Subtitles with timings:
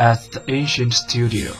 [0.00, 1.52] at the ancient studio.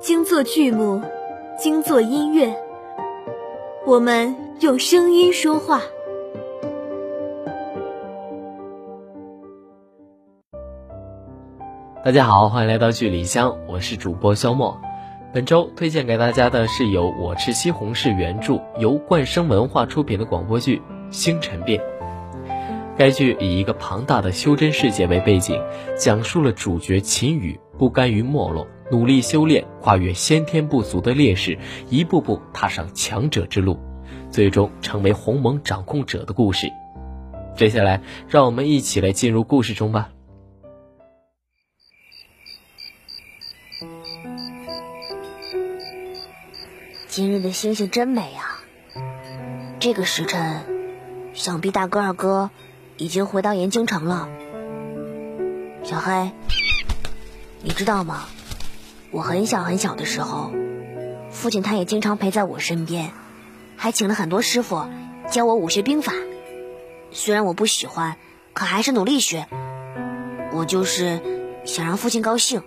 [0.00, 1.00] 精作剧目，
[1.56, 2.52] 精作音乐，
[3.86, 5.80] 我们用声音说话。
[12.04, 14.76] 大家好，欢迎来到剧里香，我是主播肖莫。
[15.30, 20.78] 本周推荐给大家的是由我吃西红柿原著、由冠生文化出品的广播剧
[21.10, 21.78] 《星辰变》。
[22.96, 25.60] 该剧以一个庞大的修真世界为背景，
[25.98, 31.58] 讲述了主角秦羽不甘于没落，努力修炼，跨越先天不足的劣势，
[31.90, 33.78] 一步步踏上强者之路，
[34.30, 36.68] 最终成为鸿蒙掌控者的故事。
[37.54, 40.08] 接下来，让我们一起来进入故事中吧。
[47.08, 48.62] 今日的星星真美啊！
[49.80, 50.62] 这个时辰，
[51.34, 52.50] 想必大哥二哥
[52.96, 54.28] 已经回到盐京城了。
[55.82, 56.32] 小黑，
[57.62, 58.24] 你知道吗？
[59.10, 60.52] 我很小很小的时候，
[61.30, 63.10] 父亲他也经常陪在我身边，
[63.76, 64.86] 还请了很多师傅
[65.30, 66.12] 教我武学兵法。
[67.10, 68.16] 虽然我不喜欢，
[68.52, 69.46] 可还是努力学。
[70.52, 71.20] 我就是
[71.64, 72.62] 想让父亲高兴。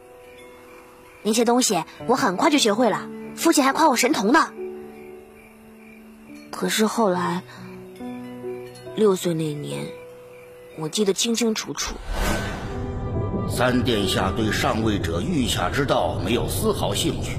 [1.24, 3.08] 那些东西我很快就学会了。
[3.36, 4.50] 父亲还夸我神童呢，
[6.52, 7.44] 可是后来
[8.96, 9.86] 六岁那年，
[10.78, 11.96] 我记得清清楚楚。
[13.50, 17.38] 三殿下对上位者御下之道没有丝毫兴趣。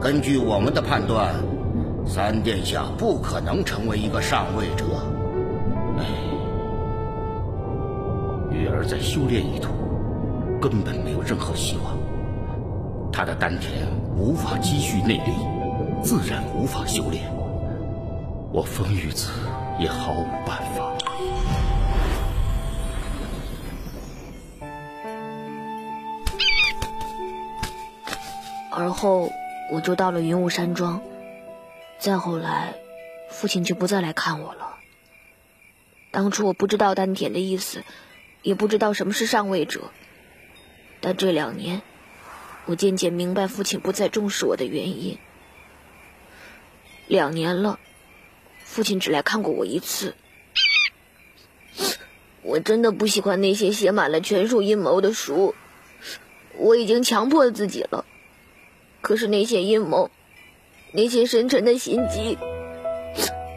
[0.00, 1.34] 根据我们的判断，
[2.06, 4.84] 三殿下不可能成为一个上位者。
[5.98, 6.04] 哎，
[8.52, 9.72] 月儿在修炼一途，
[10.60, 11.98] 根本没有任何希望。
[13.18, 13.84] 他的丹田
[14.16, 15.32] 无法积蓄内力，
[16.04, 17.24] 自然无法修炼。
[18.52, 19.32] 我风雨子
[19.76, 20.96] 也毫无办法。
[28.70, 29.32] 而后，
[29.72, 31.02] 我就到了云雾山庄。
[31.98, 32.74] 再后来，
[33.30, 34.76] 父亲就不再来看我了。
[36.12, 37.82] 当初我不知道丹田的意思，
[38.42, 39.90] 也不知道什么是上位者。
[41.00, 41.82] 但这两年，
[42.68, 45.16] 我渐渐明白父亲不再重视我的原因。
[47.06, 47.80] 两年了，
[48.62, 50.14] 父亲只来看过我一次。
[52.42, 55.54] 我真的不喜欢那些写满了权术阴谋的书，
[56.58, 58.04] 我已经强迫自己了。
[59.00, 60.10] 可是那些阴谋，
[60.92, 62.36] 那些深沉的心机，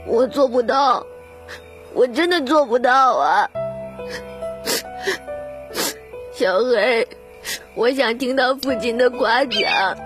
[0.07, 1.05] 我做不到，
[1.93, 3.49] 我真的做不到啊，
[6.31, 7.05] 小黑。
[7.73, 9.97] 我想听到父亲的夸奖，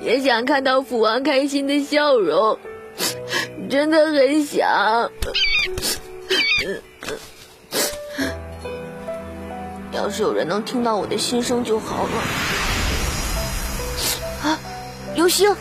[0.00, 2.58] 也想看到父王开心的笑容，
[3.68, 5.10] 真的很想。
[9.92, 12.10] 要是有人能听到我的心声就好了。
[14.42, 14.58] 啊，
[15.14, 15.54] 流星！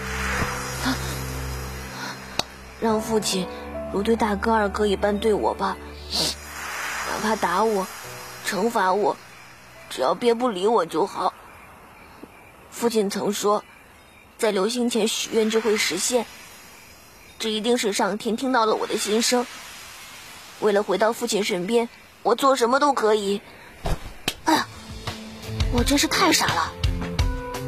[2.79, 3.47] 让父亲
[3.93, 5.77] 如对大哥、二哥一般对我吧，
[7.09, 7.87] 哪怕打我、
[8.45, 9.15] 惩罚我。
[9.93, 11.35] 只要别不理我就好。
[12.71, 13.63] 父亲曾说，
[14.39, 16.25] 在流星前许愿就会实现。
[17.37, 19.45] 这一定是上天听到了我的心声。
[20.61, 21.89] 为了回到父亲身边，
[22.23, 23.39] 我做什么都可以。
[24.45, 24.67] 哎呀，
[25.73, 26.73] 我真是太傻了！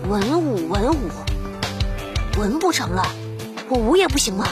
[0.10, 1.12] 文武文武，
[2.40, 3.06] 文不成了，
[3.70, 4.48] 我武也不行了。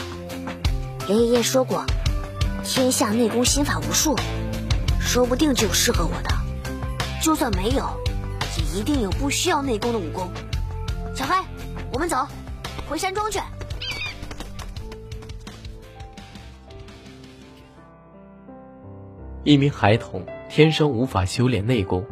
[1.08, 1.84] 爷爷说过，
[2.62, 4.14] 天下内功心法无数，
[5.00, 6.43] 说不定就有适合我的。
[7.24, 7.88] 就算没有，
[8.58, 10.28] 也一定有不需要内功的武功。
[11.14, 11.34] 小黑，
[11.90, 12.28] 我们走，
[12.86, 13.40] 回山庄去。
[19.42, 22.04] 一名孩童天生无法修炼内功，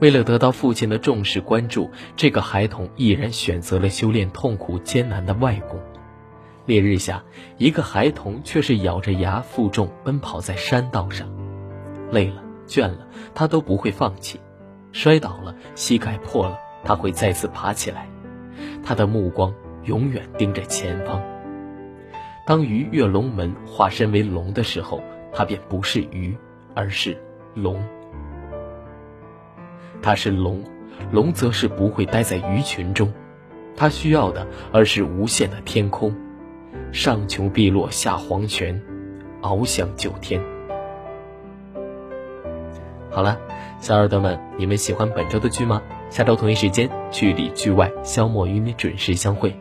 [0.00, 5.78] 为了得到父亲的重视关注，这个孩童毅然选择了修炼痛苦艰难的外功。
[6.64, 7.22] 烈日下，
[7.56, 11.28] 一个孩童却是咬着牙负重奔跑在山道上，
[12.10, 14.40] 累了倦了，他都不会放弃。
[14.96, 18.08] 摔倒了，膝盖破了，他会再次爬起来。
[18.82, 19.52] 他的目光
[19.84, 21.22] 永远盯着前方。
[22.46, 25.02] 当鱼跃龙门，化身为龙的时候，
[25.34, 26.34] 他便不是鱼，
[26.74, 27.14] 而是
[27.52, 27.78] 龙。
[30.00, 30.64] 他是龙，
[31.12, 33.12] 龙则是不会待在鱼群中，
[33.76, 36.10] 他需要的而是无限的天空。
[36.90, 38.80] 上穷碧落下黄泉，
[39.42, 40.40] 翱翔九天。
[43.16, 43.38] 好了。
[43.80, 45.80] 小耳朵们，你们喜欢本周的剧吗？
[46.10, 49.56] 下周同一时间，剧里剧外，消磨与你准时相会。